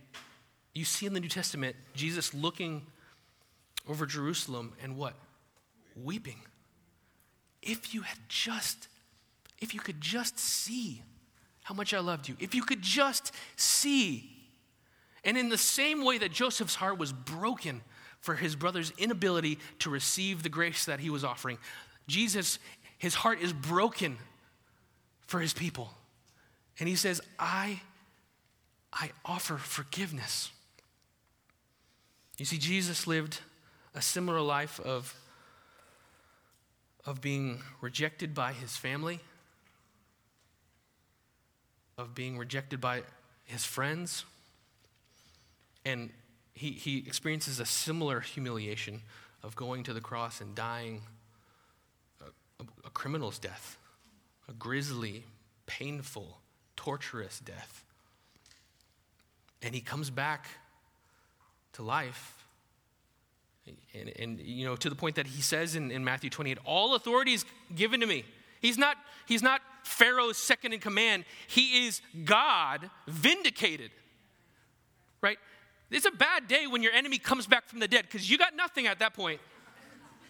[0.73, 2.85] you see in the New Testament Jesus looking
[3.89, 5.15] over Jerusalem and what?
[5.95, 6.41] Weeping.
[7.61, 8.87] If you had just,
[9.59, 11.01] if you could just see
[11.63, 14.31] how much I loved you, if you could just see.
[15.23, 17.81] And in the same way that Joseph's heart was broken
[18.19, 21.57] for his brother's inability to receive the grace that he was offering,
[22.07, 22.59] Jesus,
[22.97, 24.17] his heart is broken
[25.25, 25.89] for his people.
[26.79, 27.81] And he says, I
[28.95, 30.51] I offer forgiveness.
[32.37, 33.39] You see, Jesus lived
[33.93, 35.13] a similar life of,
[37.05, 39.19] of being rejected by his family,
[41.97, 43.03] of being rejected by
[43.45, 44.25] his friends,
[45.85, 46.09] and
[46.53, 49.01] he, he experiences a similar humiliation
[49.43, 51.03] of going to the cross and dying
[52.21, 52.25] a,
[52.63, 53.77] a, a criminal's death,
[54.49, 55.23] a grisly,
[55.67, 56.39] painful,
[56.75, 57.84] torturous death.
[59.65, 60.47] And he comes back
[61.73, 62.35] to life
[63.93, 66.95] and, and, you know, to the point that he says in, in Matthew 28, all
[66.95, 68.25] authority is given to me.
[68.61, 71.25] He's not, he's not Pharaoh's second in command.
[71.47, 73.91] He is God vindicated.
[75.21, 75.37] Right?
[75.89, 78.55] It's a bad day when your enemy comes back from the dead because you got
[78.55, 79.39] nothing at that point.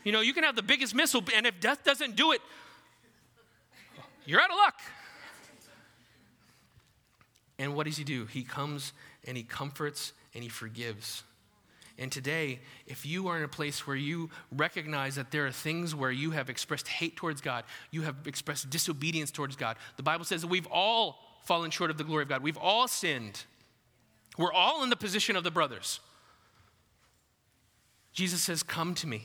[0.04, 2.42] You know, you can have the biggest missile, and if death doesn't do it,
[4.26, 4.80] you're out of luck.
[7.58, 8.26] And what does he do?
[8.26, 8.94] He comes
[9.26, 11.24] and he comforts and he forgives.
[11.98, 15.96] And today, if you are in a place where you recognize that there are things
[15.96, 20.26] where you have expressed hate towards God, you have expressed disobedience towards God, the Bible
[20.26, 22.44] says that we've all fallen short of the glory of God.
[22.44, 23.46] We've all sinned.
[24.38, 26.02] We're all in the position of the brothers.
[28.12, 29.24] Jesus says, Come to me.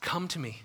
[0.00, 0.60] Come to me.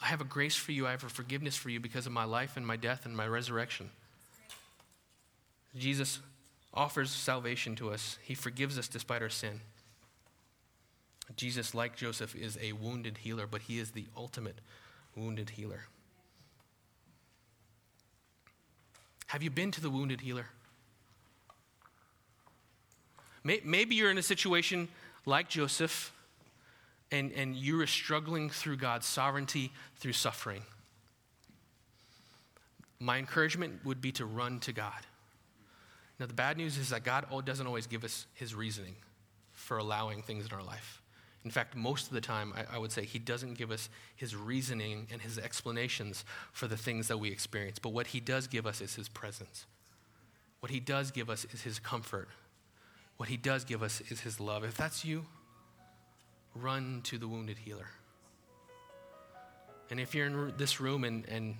[0.00, 0.86] I have a grace for you.
[0.86, 3.26] I have a forgiveness for you because of my life and my death and my
[3.26, 3.90] resurrection.
[5.76, 6.20] Jesus
[6.74, 8.18] offers salvation to us.
[8.22, 9.60] He forgives us despite our sin.
[11.36, 14.58] Jesus, like Joseph, is a wounded healer, but he is the ultimate
[15.16, 15.86] wounded healer.
[19.28, 20.46] Have you been to the wounded healer?
[23.44, 24.88] Maybe you're in a situation
[25.26, 26.12] like Joseph
[27.10, 30.62] and, and you are struggling through God's sovereignty through suffering.
[33.00, 35.06] My encouragement would be to run to God.
[36.22, 38.94] Now, the bad news is that God doesn't always give us his reasoning
[39.50, 41.02] for allowing things in our life.
[41.44, 44.36] In fact, most of the time, I, I, would say he doesn't give us his
[44.36, 47.80] reasoning and his explanations for the things that we experience.
[47.80, 49.66] But what he does give us is his presence.
[50.60, 52.28] What he does give us is his comfort.
[53.16, 54.62] What he does give us is his love.
[54.62, 55.26] If that's you,
[56.54, 57.88] run to the wounded healer.
[59.90, 61.56] And if you're in this room and, and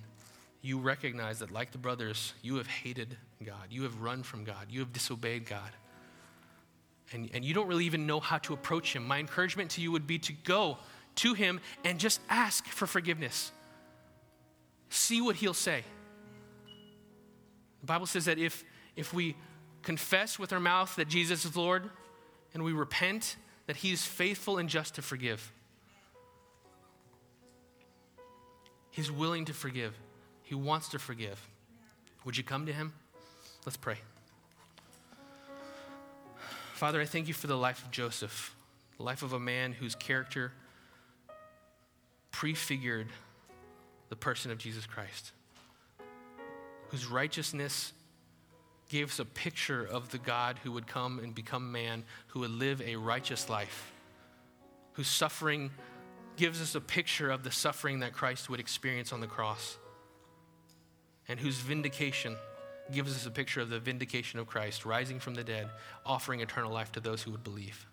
[0.61, 4.67] you recognize that, like the brothers, you have hated God, you have run from God,
[4.69, 5.69] you have disobeyed God,
[7.11, 9.91] and, and you don't really even know how to approach Him, my encouragement to you
[9.91, 10.77] would be to go
[11.15, 13.51] to Him and just ask for forgiveness.
[14.89, 15.83] See what He'll say.
[17.81, 18.63] The Bible says that if,
[18.95, 19.35] if we
[19.81, 21.89] confess with our mouth that Jesus is Lord
[22.53, 23.35] and we repent,
[23.67, 25.51] that He is faithful and just to forgive.
[28.93, 29.97] He's willing to forgive.
[30.43, 31.49] He wants to forgive.
[32.25, 32.93] Would you come to him?
[33.65, 33.97] Let's pray.
[36.73, 38.53] Father, I thank you for the life of Joseph,
[38.97, 40.51] the life of a man whose character
[42.31, 43.07] prefigured
[44.09, 45.31] the person of Jesus Christ,
[46.89, 47.93] whose righteousness
[48.89, 52.51] gave us a picture of the God who would come and become man, who would
[52.51, 53.93] live a righteous life,
[54.93, 55.71] whose suffering
[56.35, 59.77] gives us a picture of the suffering that Christ would experience on the cross
[61.29, 62.35] and whose vindication
[62.91, 65.69] gives us a picture of the vindication of Christ, rising from the dead,
[66.05, 67.85] offering eternal life to those who would believe.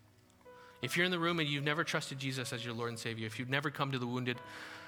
[0.82, 3.26] If you're in the room and you've never trusted Jesus as your Lord and Savior,
[3.26, 4.38] if you've never come to the wounded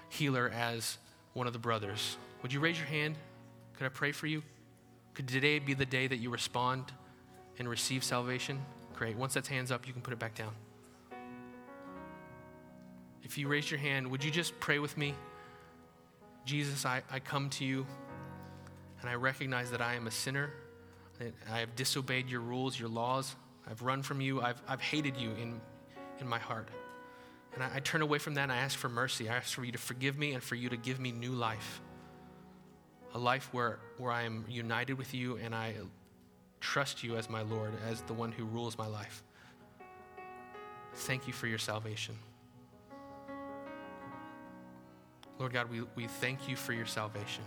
[0.08, 0.98] healer as
[1.34, 3.16] one of the brothers, would you raise your hand?
[3.76, 4.42] Could I pray for you?
[5.14, 6.84] Could today be the day that you respond
[7.58, 8.60] and receive salvation?
[8.94, 9.16] Great.
[9.16, 10.52] Once that's hands up, you can put it back down.
[13.22, 15.14] If you raise your hand, would you just pray with me?
[16.44, 17.86] Jesus, I, I come to you
[19.02, 20.52] and I recognize that I am a sinner.
[21.50, 23.34] I have disobeyed your rules, your laws.
[23.68, 24.40] I've run from you.
[24.40, 25.60] I've, I've hated you in,
[26.20, 26.68] in my heart.
[27.54, 29.28] And I, I turn away from that and I ask for mercy.
[29.28, 31.80] I ask for you to forgive me and for you to give me new life.
[33.14, 35.74] A life where, where I am united with you and I
[36.60, 39.22] trust you as my Lord, as the one who rules my life.
[40.94, 42.16] Thank you for your salvation.
[45.38, 47.42] Lord God, we, we thank you for your salvation.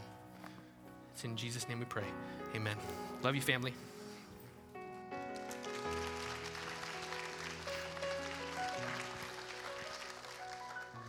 [1.16, 2.04] It's in Jesus' name we pray.
[2.58, 2.76] Amen.
[3.24, 3.74] Love you, family.